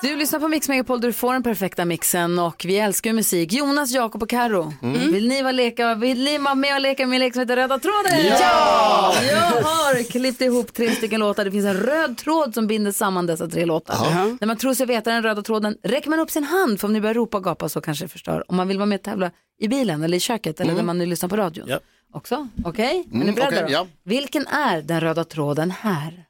[0.06, 3.52] Du lyssnar på Mix Megapol där du får den perfekta mixen och vi älskar musik.
[3.52, 4.72] Jonas, Jakob och Karo.
[5.12, 7.56] Vill ni vara leka, vill ni vara med och leka med en lek som heter
[7.56, 8.26] Röda tråden?
[8.40, 9.14] Ja!
[9.30, 11.44] Jag har klippt ihop tre stycken låtar.
[11.44, 13.96] Det finns en röd tråd som binder samman dessa tre låtar.
[14.40, 16.92] När man tror sig veta den röda tråden räcker man upp sin hand för om
[16.92, 18.44] ni börjar ropa och gapa så kanske det förstör.
[18.48, 20.98] Om man vill vara med och tävla i bilen eller i köket eller när man
[20.98, 21.66] nu lyssnar på radion.
[21.68, 21.78] Ja.
[22.14, 23.04] Också, okej?
[23.12, 23.72] är ni Mm, beredda då?
[23.72, 23.86] ja.
[24.04, 26.25] Vilken är den röda tråden här?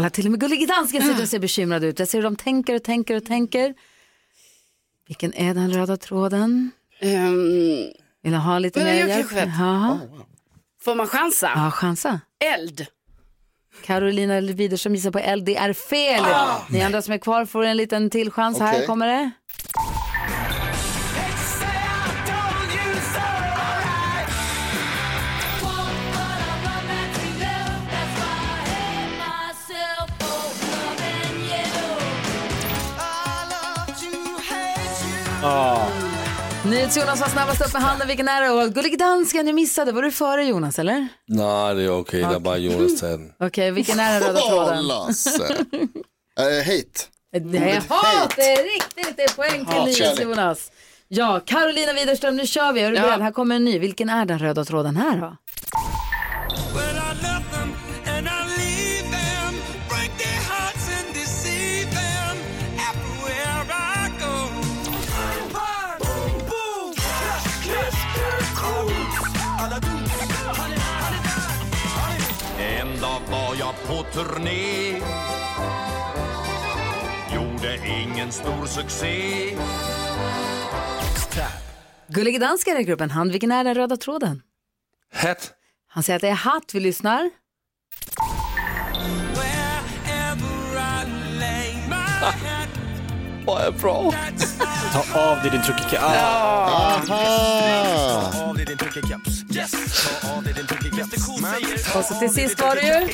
[0.00, 1.98] Kolla till och med Gullige Dansken sitter och ser bekymrad ut.
[1.98, 3.74] Jag ser hur de tänker och tänker och tänker.
[5.08, 6.70] Vilken är den röda tråden?
[7.00, 7.34] Ehm,
[8.22, 9.26] Vill du ha lite Men mer hjälp?
[9.58, 9.98] Ja,
[10.84, 11.52] får man chansa?
[11.54, 12.20] ja, chansa.
[12.54, 12.86] Eld.
[13.84, 15.44] Carolina Widerström gissar på eld.
[15.44, 16.24] Det är fel.
[16.70, 18.58] Ni andra som är kvar får en liten till chans.
[18.58, 18.86] Här Okej.
[18.86, 19.30] kommer det.
[36.66, 38.08] NyhetsJonas var snabbast upp med handen.
[38.08, 38.50] Vilken är det?
[38.50, 39.92] Och Gullige Dansken, jag missade.
[39.92, 41.08] Var du före Jonas eller?
[41.28, 42.20] Nej, det är okej.
[42.20, 43.32] Det är bara Jonas den.
[43.40, 44.86] Okej, vilken är den röda Åh, tråden?
[44.86, 45.56] Lasse.
[46.40, 47.48] Eh, hate.
[47.50, 49.82] Det är hat, det är riktigt, det är poäng till.
[49.84, 50.70] NyhetsJonas.
[51.08, 52.80] Ja, Carolina Widerström, nu kör vi.
[52.80, 53.02] Är du Ja.
[53.02, 53.20] beredd?
[53.20, 53.78] Här kommer en ny.
[53.78, 55.36] Vilken är den röda tråden här då?
[73.90, 75.00] På turné
[77.34, 79.56] Gjorde ingen stor succé
[82.06, 83.30] Gullige Dansken räcker upp en hand.
[83.30, 84.42] Vilken är den röda tråden?
[85.14, 85.52] Hat.
[85.88, 86.74] Han säger att det är hatt.
[86.74, 87.30] Vi lyssnar.
[93.46, 94.14] Vad är bra.
[94.92, 96.02] Ta av dig din truckig keps.
[96.02, 97.02] Ah.
[97.08, 98.48] Aha.
[98.48, 99.72] av dig din truckig keps Yes,
[101.96, 103.08] Och så till sist var det ju...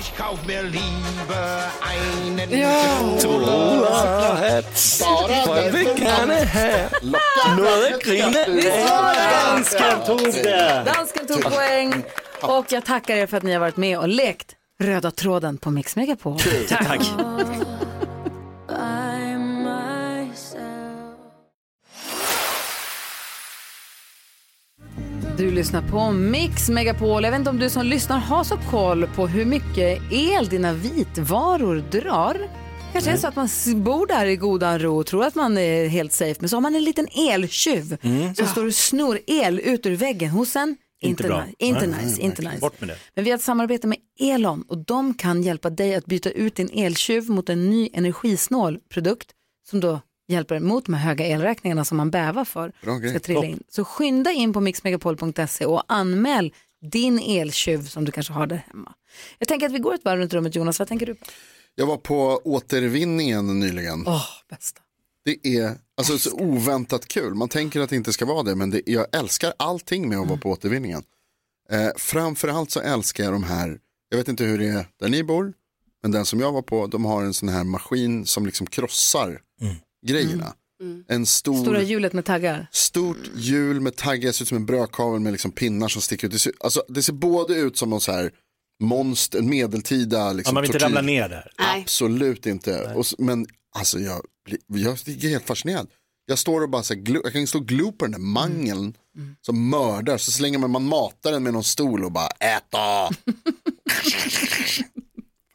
[9.30, 10.82] Dansken tog det.
[10.94, 12.02] Dansken tog poäng.
[12.42, 15.70] Och jag tackar er för att ni har varit med och lekt Röda tråden på
[15.70, 16.38] Mix Megapol.
[16.68, 17.00] Tack.
[25.36, 27.24] Du lyssnar på Mix Megapol.
[27.24, 30.72] Jag vet inte om du som lyssnar har så koll på hur mycket el dina
[30.72, 32.50] vitvaror drar.
[32.92, 33.48] Kanske är det så att man
[33.84, 36.34] bor där i godan ro och tror att man är helt safe.
[36.40, 37.96] Men så har man en liten eltjuv
[38.36, 40.76] som står och snor el ut ur väggen hos en.
[41.00, 41.44] Inte bra.
[41.58, 42.58] Inte Nej, nice, inte nice.
[42.60, 42.96] Bort med det.
[43.14, 46.54] Men vi har ett samarbete med Elon och de kan hjälpa dig att byta ut
[46.54, 49.28] din eltjuv mot en ny energisnål produkt
[49.70, 52.72] som då hjälper mot de här höga elräkningarna som man bävar för.
[53.08, 53.62] Ska trilla in.
[53.68, 56.52] Så skynda in på mixmegapol.se och anmäl
[56.90, 58.94] din eltjuv som du kanske har där hemma.
[59.38, 61.26] Jag tänker att vi går ett varv runt rummet Jonas, vad tänker du på?
[61.74, 64.04] Jag var på återvinningen nyligen.
[64.06, 64.80] Åh, bästa.
[65.24, 67.34] Det är alltså, så oväntat kul.
[67.34, 70.28] Man tänker att det inte ska vara det, men det, jag älskar allting med att
[70.28, 71.02] vara på återvinningen.
[71.70, 75.24] Eh, framförallt så älskar jag de här, jag vet inte hur det är där ni
[75.24, 75.52] bor,
[76.02, 79.40] men den som jag var på, de har en sån här maskin som liksom krossar
[80.06, 80.54] grejerna.
[81.08, 82.66] En stor, Stora hjulet med taggar.
[82.72, 86.32] stort hjul med taggar, ser ut som en brödkavel med liksom pinnar som sticker ut.
[86.32, 88.30] Det ser, alltså, det ser både ut som någon så här
[88.82, 90.86] monster, en medeltida liksom, Ja, man vill inte tortyr.
[90.86, 91.52] ramla ner där.
[91.56, 92.92] Absolut inte.
[92.94, 94.22] Och, men alltså jag,
[94.66, 95.88] jag är helt fascinerad.
[96.26, 98.94] Jag står och bara så här, jag kan stå och glo på den där mangeln
[99.46, 100.18] som mördar.
[100.18, 103.10] Så slänger man, man matar den med någon stol och bara äta.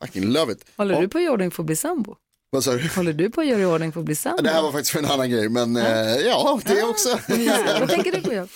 [0.02, 0.66] Fucking love it.
[0.78, 2.16] Håller Och- du på ordning för att bli sambo?
[2.54, 2.88] Vad sa du?
[2.96, 4.44] Håller du på att göra i ordning för att bli sambo?
[4.44, 5.84] Det här var faktiskt för en annan grej, men eh,
[6.16, 7.10] ja, det också.
[7.80, 8.34] Vad tänker du på?
[8.34, 8.50] Jakob?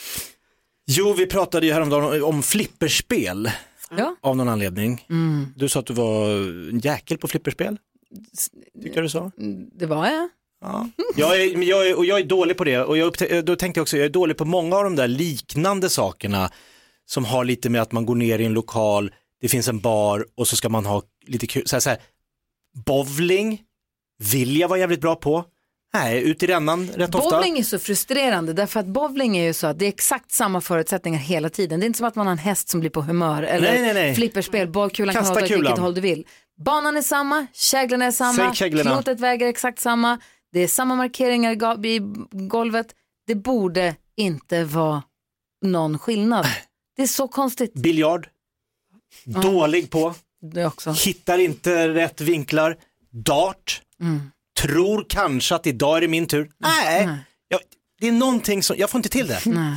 [0.88, 3.52] Jo, vi pratade ju häromdagen om flipperspel.
[3.98, 4.16] Ja.
[4.22, 5.06] Av någon anledning.
[5.10, 5.48] Mm.
[5.56, 6.30] Du sa att du var
[6.70, 7.78] en jäkel på flipperspel.
[8.84, 9.32] Tyckte jag du sa?
[9.74, 10.30] Det var jag.
[10.62, 10.90] Ja.
[11.16, 13.78] Jag är, jag är, och jag är dålig på det och jag upptä- då tänkte
[13.80, 16.50] jag också, jag är dålig på många av de där liknande sakerna
[17.06, 20.26] som har lite med att man går ner i en lokal, det finns en bar
[20.36, 22.00] och så ska man ha lite kul, så här, så här,
[22.86, 23.62] bowling
[24.18, 25.46] vill jag vara jävligt bra på.
[25.94, 27.30] Nej, ut i rännan rätt ofta.
[27.30, 30.62] Bowling är så frustrerande därför att bowling är ju så att det är exakt samma
[30.62, 31.80] förutsättningar hela tiden.
[31.80, 33.82] Det är inte som att man har en häst som blir på humör eller Nej,
[33.82, 34.16] nej, nej.
[34.16, 36.26] flipperspel, bollkulan kan hålla åt vilket håll du vill.
[36.58, 40.20] Banan är samma, käglorna är samma, klotet väger exakt samma,
[40.54, 42.00] det är samma markeringar i
[42.48, 42.88] golvet.
[43.28, 45.04] Det borde inte vara
[45.66, 46.46] någon skillnad.
[46.96, 47.74] Det är så konstigt.
[47.74, 48.28] Biljard,
[49.24, 50.14] dålig på,
[51.06, 52.78] hittar inte rätt vinklar.
[53.26, 54.32] Dart, Mm.
[54.62, 56.50] tror kanske att idag är det min tur.
[56.58, 57.10] Nej,
[57.48, 57.60] jag,
[58.02, 59.42] det är någonting som, jag får inte till det.
[59.46, 59.76] Nej.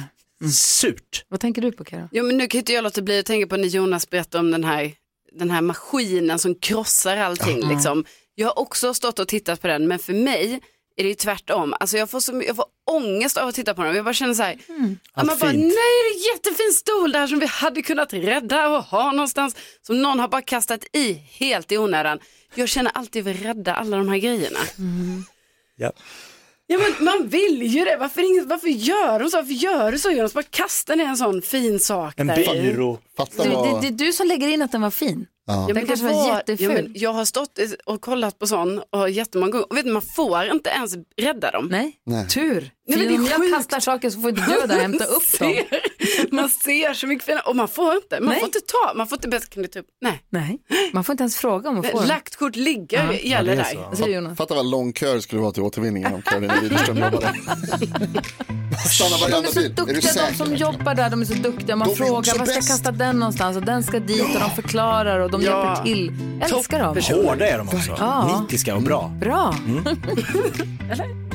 [0.53, 1.25] Surt.
[1.29, 2.09] Vad tänker du på Karo?
[2.13, 4.51] Jo, men nu kan inte jag låta bli att tänka på när Jonas berättade om
[4.51, 4.93] den här,
[5.33, 7.61] den här maskinen som krossar allting.
[7.63, 7.69] Ja.
[7.71, 8.05] Liksom.
[8.35, 10.61] Jag har också stått och tittat på den, men för mig
[10.99, 11.75] är det ju tvärtom.
[11.81, 13.95] Alltså jag, får så, jag får ångest av att titta på den.
[13.97, 14.75] Jag bara känner så här, ja,
[15.25, 15.53] man bara, fint.
[15.53, 19.57] nej det är en jättefin stol där som vi hade kunnat rädda och ha någonstans.
[19.87, 22.19] Som någon har bara kastat i helt i onödan.
[22.55, 24.59] Jag känner alltid att vi rädda alla de här grejerna.
[25.77, 25.93] Ja.
[26.67, 29.37] Ja men man vill ju det, varför, ingen, varför gör de så?
[29.37, 30.35] Varför gör du så Jonas?
[30.35, 32.37] Bara kasta ner en sån fin sak En där.
[32.63, 32.99] byrå.
[33.17, 35.27] Fatta Det, det är du som lägger in att den var fin.
[35.49, 35.65] Ja.
[35.69, 36.69] Ja, Den kanske var Ja, jätteful.
[36.75, 39.67] men jag har stått och kollat på sån och jättemånga gånger.
[39.71, 41.69] Och vet du, man får inte ens rädda dem.
[41.71, 42.29] Nej, Nej.
[42.29, 42.71] tur.
[42.89, 45.05] Nej, men det är om jag kastar saker så får inte du där och hämta
[45.05, 45.55] upp dem.
[46.31, 48.21] man ser så mycket fina och man får inte.
[48.21, 48.39] Man Nej.
[48.39, 49.87] får inte ta, man får inte bäst kan upp.
[50.01, 50.59] Nej, Nej,
[50.93, 52.09] man får inte ens fråga om att få den.
[52.09, 53.13] lagt kort ligger Ja.
[53.13, 53.63] gäller Ja,
[53.97, 54.15] det är där.
[54.15, 54.39] Jonas?
[54.39, 57.35] Fatta vad lång kö det skulle vara till återvinningen om Karolina Widerström jobbade.
[58.91, 59.65] Stanna De varenda är så bil.
[59.65, 60.35] Är du duktiga, de säker?
[60.35, 61.77] som jobbar där, de är så duktiga.
[61.77, 63.57] Man De frågar, var ska jag bäst." kasta den någonstans?
[63.57, 65.67] Och den ska dit och de förklarar och de Ja.
[65.67, 66.13] hjälper till.
[66.41, 67.25] Jag älskar dem.
[67.27, 67.97] Hårda är de också.
[67.99, 68.41] Ja.
[68.41, 69.09] Nitiska och bra.
[69.21, 69.55] Bra.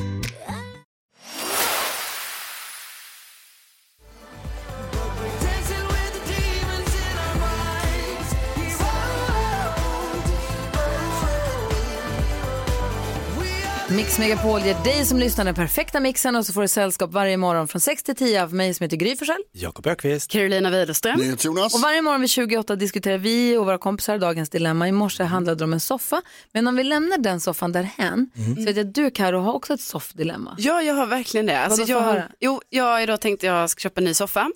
[13.96, 17.36] Mix Megapol ger dig som lyssnar den perfekta mixen och så får du sällskap varje
[17.36, 19.42] morgon från 6 till 10 av mig som heter Gry Forssell.
[19.52, 20.30] Jakob Ökvist.
[20.30, 21.18] Carolina Widerström.
[21.18, 21.74] NyhetsJonas.
[21.74, 24.88] Och varje morgon vid 28 diskuterar vi och våra kompisar dagens dilemma.
[24.88, 26.22] I morse handlade det om en soffa.
[26.52, 29.74] Men om vi lämnar den soffan därhän så vet jag att du Karo har också
[29.74, 30.54] ett soffdilemma.
[30.58, 31.60] Ja, jag har verkligen det.
[31.60, 34.50] Alltså, jag, jo, jag idag tänkt att jag ska köpa en ny soffa.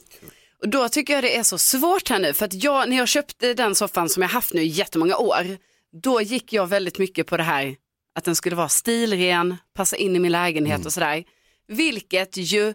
[0.62, 3.08] Och då tycker jag det är så svårt här nu, för att jag, när jag
[3.08, 5.56] köpte den soffan som jag haft nu i jättemånga år,
[6.02, 7.74] då gick jag väldigt mycket på det här
[8.18, 11.24] att den skulle vara stilren, passa in i min lägenhet och sådär.
[11.68, 12.74] Vilket ju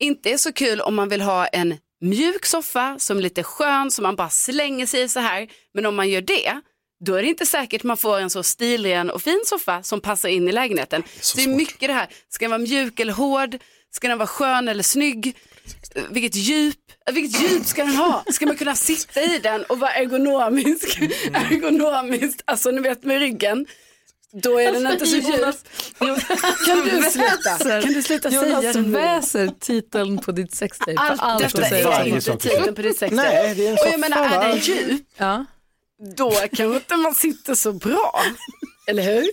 [0.00, 3.90] inte är så kul om man vill ha en mjuk soffa som är lite skön,
[3.90, 5.48] som man bara slänger sig i så här.
[5.74, 6.60] Men om man gör det,
[7.04, 10.28] då är det inte säkert man får en så stilren och fin soffa som passar
[10.28, 11.02] in i lägenheten.
[11.20, 13.58] Så det är mycket det här, ska den vara mjuk eller hård?
[13.90, 15.36] Ska den vara skön eller snygg?
[16.10, 16.76] Vilket djup?
[17.08, 18.24] Eh, Vilket djup ska den ha?
[18.32, 20.98] Ska man kunna sitta i den och vara ergonomisk?
[21.32, 23.66] Ergonomiskt, alltså ni vet med ryggen.
[24.32, 25.16] Då är den inte så.
[25.16, 25.64] Jonas-
[26.66, 27.80] Kan du sluta?
[27.82, 28.90] Kan du sluta Jonas säga det nu?
[28.90, 30.94] väser titeln på ditt sextape.
[30.96, 33.14] Allt, Allt detta är inte titeln på ditt sex.
[33.14, 35.44] Nej, det är en Och jag menar, är den djup, Ja.
[36.16, 38.22] då kanske inte man sitter så bra.
[38.86, 39.28] Eller hur?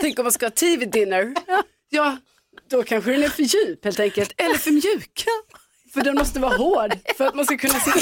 [0.00, 1.34] Tänk om man ska ha TV-dinner.
[1.90, 2.16] Ja,
[2.70, 4.32] då kanske den är för djup helt enkelt.
[4.36, 5.24] Eller för mjuk.
[5.94, 7.98] För den måste vara hård för att man ska kunna sitta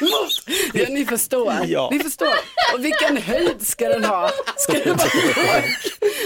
[0.00, 0.32] emot.
[0.72, 1.54] Ja, ni förstår.
[1.66, 1.88] Ja.
[1.92, 2.34] Ni förstår.
[2.74, 4.30] Och vilken höjd ska den ha?
[4.56, 5.08] Ska det vara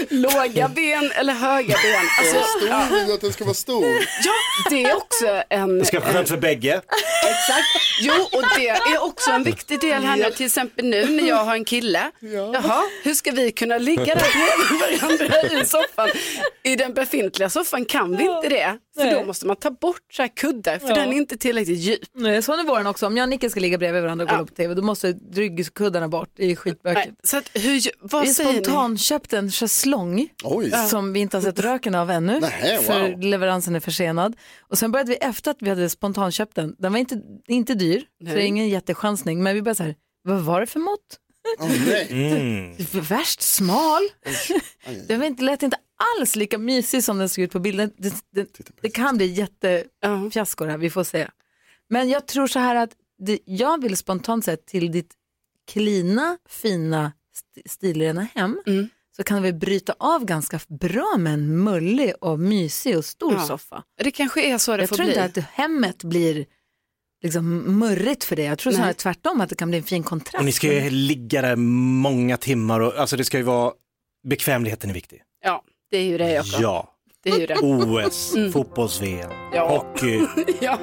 [0.09, 2.05] låg, låga ben eller höga ben?
[2.19, 3.85] Alltså, Stor vill att den ska vara stor.
[4.23, 4.33] Ja,
[4.69, 5.79] det är också en...
[5.79, 6.73] Det ska vara skönt för bägge.
[7.23, 7.67] Exakt.
[8.01, 11.35] Jo, och det är också en viktig del här nu, till exempel nu när jag
[11.45, 12.11] har en kille.
[12.53, 16.09] Jaha, hur ska vi kunna ligga där bredvid varandra i soffan?
[16.63, 18.77] I den befintliga soffan kan vi inte det.
[18.97, 20.95] För då måste man ta bort så här kuddar, för Ja.
[21.05, 21.99] Den är inte tillräckligt djup.
[22.13, 23.07] Nej, så är våren också.
[23.07, 26.07] Om jag och Nicke ska ligga bredvid varandra och kolla på TV, då måste ryggkuddarna
[26.07, 26.29] bort.
[26.35, 27.05] Det är skitbökigt.
[27.05, 30.29] Nej, så att, hur, vad vi spontanköpt en schäslong
[30.89, 32.39] som vi inte har sett röken av ännu.
[32.39, 32.83] Nähä, wow.
[32.83, 34.35] För leveransen är försenad.
[34.69, 36.75] Och sen började vi efter att vi hade spontanköpt den.
[36.77, 38.45] Den var inte, inte dyr, så det är Nej.
[38.45, 39.43] ingen jättechansning.
[39.43, 41.19] Men vi började så här, vad var det för mått?
[41.59, 42.07] Nej.
[42.09, 42.75] Mm.
[42.91, 44.01] Värst smal.
[45.09, 45.77] Var inte, lät inte
[46.19, 47.91] alls lika mysig som den såg ut på bilden.
[47.97, 51.27] Det, det, det kan bli jättefiasko det här, vi får se.
[51.89, 55.13] Men jag tror så här att det, jag vill spontant säga till ditt
[55.71, 58.87] klina, fina, st- stilrena hem Mm.
[59.15, 63.47] så kan vi bryta av ganska bra med en mullig och mysig och stor Ja,
[63.47, 63.83] soffa.
[64.03, 65.13] Det kanske är så det Jag får tror bli.
[65.23, 66.45] inte att hemmet blir
[67.23, 68.43] liksom murrigt för det.
[68.43, 70.35] Jag tror snarare tvärtom att det kan bli en fin kontrast.
[70.39, 73.73] Och ni ska ju ligga där många timmar och alltså det ska ju vara,
[74.27, 75.21] bekvämligheten är viktig.
[75.43, 75.63] Ja,
[75.95, 76.61] det är ju det Jakob.
[76.61, 76.89] Ja,
[77.23, 77.55] Det är ju det.
[77.61, 78.51] OS, Mm.
[78.51, 79.67] fotbolls-VM, Ja.
[79.69, 80.21] hockey,
[80.61, 80.77] Ja,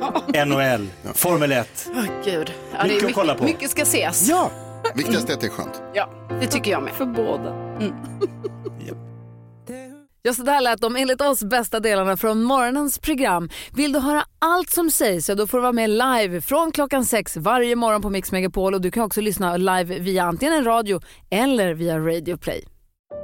[0.45, 1.89] NHL, Formel 1.
[1.95, 2.53] Åh, gud.
[2.73, 3.45] Ja, det Mycket är att kolla på.
[3.45, 4.29] Mycket ska ses.
[4.29, 4.51] Ja,
[4.95, 5.83] viktigast är att det är skönt.
[5.95, 6.09] Ja,
[6.41, 6.93] det tycker jag med.
[6.93, 7.51] För båda.
[7.51, 7.93] Mm.
[10.25, 13.51] Ja, så där lät de enligt oss bästa delarna från morgonens program.
[13.77, 17.05] Vill du höra allt som sägs så då får du vara med live från klockan
[17.05, 20.65] sex varje morgon på Mix Megapol och du kan också lyssna live via antingen en
[20.65, 22.65] radio eller via Radio Play.